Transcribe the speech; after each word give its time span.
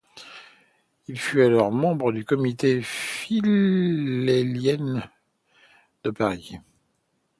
Il 1.07 1.19
fut 1.19 1.43
alors 1.43 1.71
membre 1.71 2.11
du 2.11 2.25
comité 2.25 2.81
philhellène 2.81 5.07
de 6.03 6.09
Paris. 6.09 6.55